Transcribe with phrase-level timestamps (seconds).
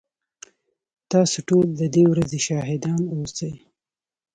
[1.11, 3.51] تاسو ټول ددې ورځي شاهدان اوسئ